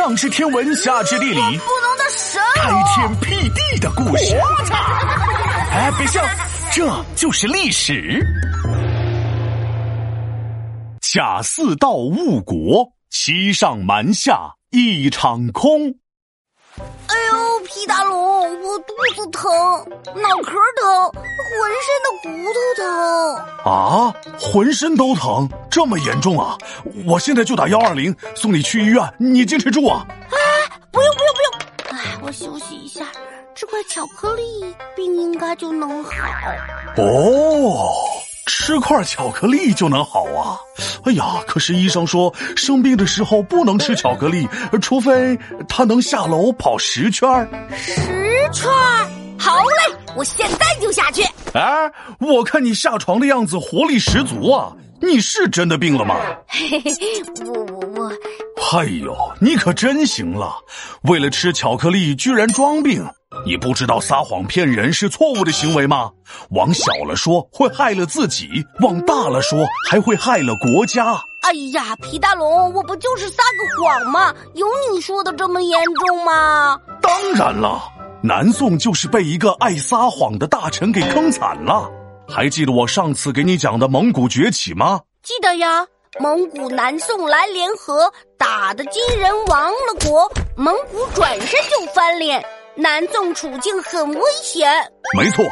[0.00, 4.34] 上知天文，下知地理，不能的神，开天辟地的故事。
[4.34, 4.74] 我操
[5.72, 6.24] 哎，别笑，
[6.72, 8.18] 这就是历史。
[11.02, 15.94] 贾似道误国，欺上瞒下一场空。
[17.72, 19.48] 皮大龙，我肚子疼，
[20.16, 23.72] 脑壳疼，浑身的骨头疼。
[23.72, 26.58] 啊，浑身都疼，这么严重啊！
[27.06, 30.04] 我现在就打幺二零，送你去医院，你坚持住啊！
[30.08, 30.36] 哎，
[30.90, 33.06] 不用不用不用，哎，我休息一下，
[33.54, 36.10] 吃块巧克力，病应该就能好。
[36.96, 38.19] 哦。
[38.46, 40.58] 吃块巧克力就能好啊！
[41.04, 44.48] 哎呀，可是医生说生病的时候不能吃巧克力，
[44.80, 47.28] 除非他能下楼跑十圈
[47.76, 48.70] 十圈
[49.38, 51.22] 好嘞，我现在就下去。
[51.54, 54.72] 哎，我看你下床的样子活力十足啊！
[55.00, 56.16] 你是真的病了吗？
[56.46, 58.12] 嘿嘿嘿，我我我。
[58.78, 60.54] 哎呦，你可真行了！
[61.02, 63.06] 为了吃巧克力居然装病。
[63.44, 66.10] 你不知道撒谎骗人是错误的行为吗？
[66.50, 71.20] 往小了说会害了自己，往大了说还会害了国家。
[71.42, 74.34] 哎呀，皮大龙，我不就是撒个谎吗？
[74.54, 76.78] 有你说的这么严重吗？
[77.00, 77.82] 当然了，
[78.22, 81.90] 南宋就是被一个爱撒谎的大臣给坑惨了。
[82.28, 85.00] 还记得我上次给你讲的蒙古崛起吗？
[85.22, 85.86] 记得呀，
[86.20, 92.44] 蒙古南宋来联合，打的金人亡了国，蒙古转身就翻脸。
[92.80, 94.70] 南宋处境很危险。
[95.14, 95.44] 没错，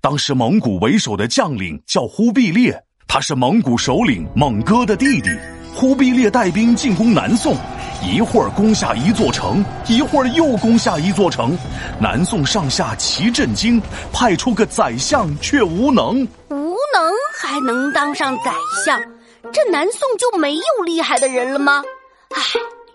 [0.00, 5.30] 当时蒙古为首的将领叫忽必烈，他是蒙古首领蒙哥的弟弟。
[5.74, 7.56] 忽必烈带兵进攻南宋，
[8.02, 11.56] 一会儿攻下一座城，一会儿又攻下一座城，
[12.00, 13.80] 南宋上下齐震惊，
[14.12, 16.26] 派出个宰相却无能。
[16.50, 18.52] 无能还能当上宰
[18.84, 19.00] 相？
[19.52, 21.82] 这南宋就没有厉害的人了吗？
[22.30, 22.40] 唉。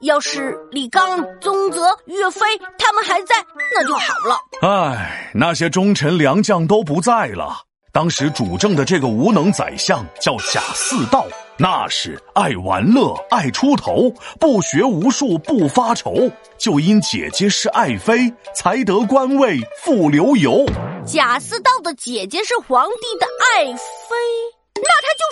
[0.00, 2.40] 要是李刚、宗泽、岳飞
[2.78, 3.34] 他们还在，
[3.74, 4.38] 那就好了。
[4.62, 7.58] 唉，那些忠臣良将都不在了。
[7.92, 11.26] 当时主政的这个无能宰相叫贾似道，
[11.56, 20.66] 那是爱玩乐、爱出头，不学无术、不发愁，就因姐姐是爱妃，才得官位富流油。
[21.06, 23.76] 贾似道的姐姐是皇帝的爱妃。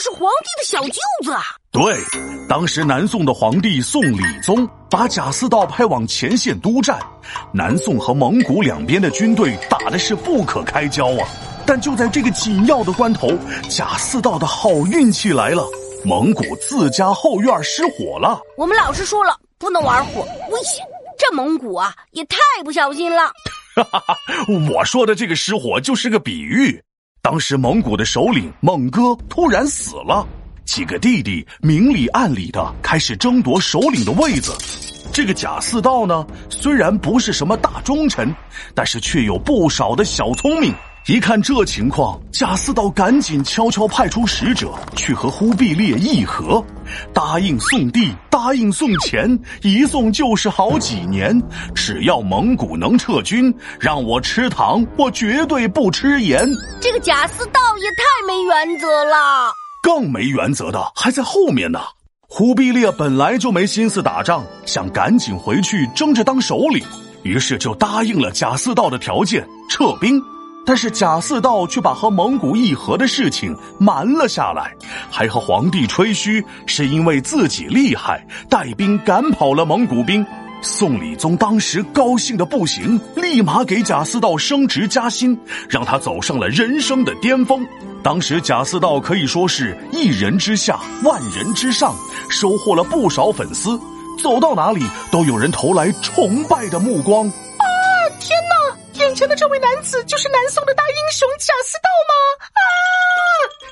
[0.04, 1.42] 是皇帝的小舅子啊！
[1.70, 1.98] 对，
[2.46, 7.00] 当时南宋的皇帝宋理宗把贾似道派往前线督战，
[7.54, 11.26] 南宋和蒙古两边的军队打的是不可开交啊！
[11.64, 13.30] 但就在这个紧要的关头，
[13.70, 15.66] 贾似道的好运气来了，
[16.04, 18.38] 蒙古自家后院失火了。
[18.58, 20.20] 我们老师说了，不能玩火，
[20.50, 20.84] 危险。
[21.16, 23.32] 这蒙古啊，也太不小心了。
[23.74, 24.16] 哈哈哈，
[24.70, 26.83] 我说的这个失火就是个比喻。
[27.24, 30.28] 当时蒙古的首领蒙哥突然死了，
[30.66, 34.52] 几个弟弟明里暗里的开始争夺首领的位子。
[35.10, 38.30] 这个贾似道呢，虽然不是什么大忠臣，
[38.74, 40.74] 但是却有不少的小聪明。
[41.06, 46.64] 一看这情况，贾似道赶紧悄悄派出使者去和忽必烈议和，
[47.12, 51.38] 答应送地，答应送钱，一送就是好几年。
[51.74, 56.48] 只要蒙古能撤军，让我吃糖，我绝对不吃盐。
[56.80, 59.52] 这个贾似道也太没原则了。
[59.82, 61.80] 更没原则的还在后面呢。
[62.26, 66.82] 忽必烈本来就没心思打仗，想赶紧回去争着当首领，
[67.24, 70.18] 于是就答应了贾似道的条件，撤兵。
[70.66, 74.72] 但是贾似道却把和蒙古议和的事情瞒了下来，
[75.10, 80.24] 还和皇帝吹嘘是因为自己厉害，带兵赶跑了蒙古兵。
[80.62, 85.38] 宋理宗当时高兴的不行，立马给贾似道升职加薪，
[85.68, 87.66] 让他走上了人生的巅峰。
[88.02, 91.94] 当时贾似道可以说是一人之下，万人之上，
[92.30, 93.78] 收获了不少粉丝，
[94.18, 97.26] 走到哪里都有人投来崇拜的目光。
[97.26, 97.64] 啊，
[98.18, 98.63] 天哪
[99.04, 102.14] 眼前的这位男子就是南宋的大英雄贾似道吗？
[102.54, 102.60] 啊！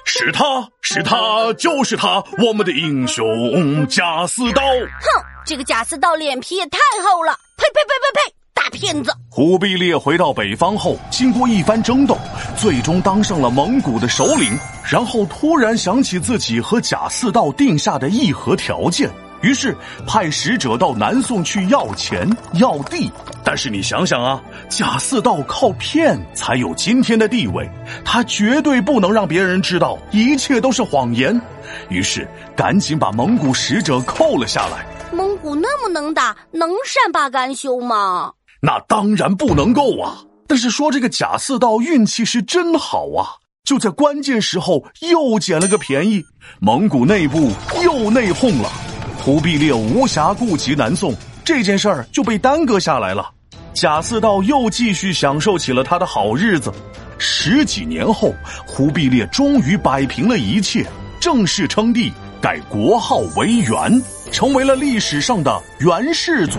[0.05, 4.63] 是他是他就是他，我们的英雄贾似道。
[4.63, 7.33] 哼，这个贾似道脸皮也太厚了！
[7.57, 8.35] 呸呸呸呸呸！
[8.53, 9.11] 大骗子！
[9.31, 12.19] 忽必烈回到北方后，经过一番争斗，
[12.59, 14.55] 最终当上了蒙古的首领。
[14.85, 19.09] 然后突然想起自己和贾似道定下的议和条件。
[19.41, 19.75] 于是
[20.07, 22.29] 派使者到南宋去要钱
[22.61, 23.11] 要地，
[23.45, 27.69] 但是你想想啊，贾似道靠骗才有今天的地位，
[28.05, 31.41] 他绝对不能让别人知道一切都是谎言。
[31.89, 34.87] 于是赶紧把蒙古使者扣了下来。
[35.13, 38.33] 蒙古那么能打，能善罢甘休吗？
[38.61, 40.23] 那当然不能够啊！
[40.47, 43.27] 但是说这个贾似道运气是真好啊，
[43.65, 46.23] 就在关键时候又捡了个便宜，
[46.61, 47.51] 蒙古内部
[47.83, 48.71] 又内讧了。
[49.19, 53.31] 忽必烈无暇顾及南宋，这件事儿就被耽搁下来了。
[53.75, 56.73] 贾似道又继续享受起了他的好日子。
[57.19, 58.35] 十几年后，
[58.67, 60.85] 忽必烈终于摆平了一切，
[61.21, 66.59] 正式称帝，改国号为元，成为了历史上的元世祖。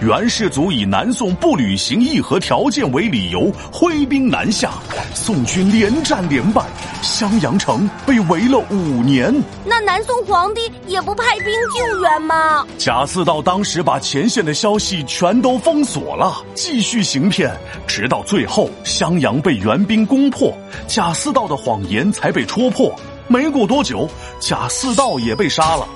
[0.00, 4.72] 元世祖以南宋不履行议和条件为理由，挥兵南下，
[5.14, 6.62] 宋军连战连败，
[7.00, 9.32] 襄阳城被围了五年。
[9.64, 12.66] 那南宋皇帝也不派兵救援吗？
[12.76, 17.50] 贾似道当时把前线的消息全都封锁了，继续行骗，
[17.86, 20.52] 直到最后襄阳被援兵攻破，
[20.86, 22.94] 贾似道的谎言才被戳破。
[23.26, 24.06] 没过多久，
[24.38, 25.88] 贾似道也被杀了。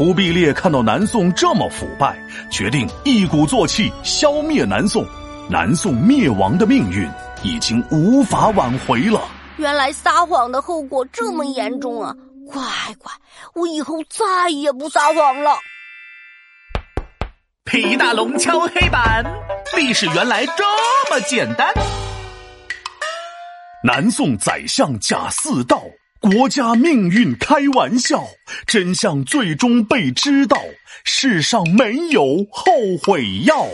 [0.00, 2.18] 忽必烈看到南宋这么腐败，
[2.50, 5.04] 决定一鼓作气消灭南宋。
[5.46, 7.06] 南宋灭亡的命运
[7.42, 9.28] 已经无法挽回了。
[9.58, 12.14] 原来撒谎的后果这么严重啊！
[12.50, 12.62] 乖
[12.98, 13.12] 乖，
[13.52, 15.50] 我以后再也不撒谎了。
[17.64, 19.22] 皮大龙敲黑板，
[19.76, 20.64] 历史原来这
[21.10, 21.70] 么简单。
[23.84, 25.82] 南宋宰相贾似道。
[26.20, 28.22] 国家命运开玩笑，
[28.66, 30.58] 真相最终被知道，
[31.02, 32.72] 世上没有后
[33.02, 33.66] 悔药。